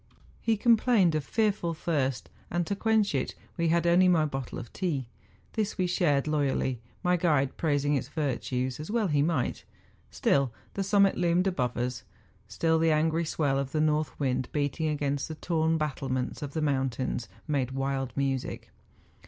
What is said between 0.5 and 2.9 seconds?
complained of fearful thirst, and to